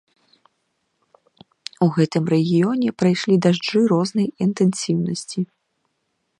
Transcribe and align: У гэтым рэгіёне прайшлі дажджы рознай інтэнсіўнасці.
У 1.87 1.89
гэтым 1.97 2.31
рэгіёне 2.35 2.89
прайшлі 3.03 3.35
дажджы 3.47 3.79
рознай 3.95 4.27
інтэнсіўнасці. 4.47 5.39